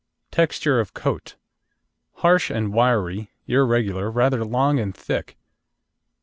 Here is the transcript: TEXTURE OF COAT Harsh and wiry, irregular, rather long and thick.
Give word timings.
TEXTURE 0.31 0.79
OF 0.79 0.95
COAT 0.95 1.35
Harsh 2.15 2.49
and 2.49 2.73
wiry, 2.73 3.29
irregular, 3.45 4.09
rather 4.09 4.43
long 4.43 4.79
and 4.79 4.97
thick. 4.97 5.37